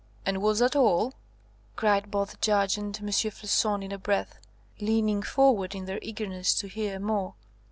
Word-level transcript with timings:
"And 0.25 0.41
was 0.41 0.57
that 0.57 0.75
all?" 0.75 1.13
cried 1.75 2.09
both 2.09 2.31
the 2.31 2.37
Judge 2.41 2.75
and 2.75 2.97
M. 2.97 3.05
Floçon 3.09 3.83
in 3.83 3.91
a 3.91 3.99
breath, 3.99 4.39
leaning 4.79 5.21
forward 5.21 5.75
in 5.75 5.85
their 5.85 5.99
eagerness 6.01 6.55
to 6.55 6.67
hear 6.67 6.97
more. 6.99 7.35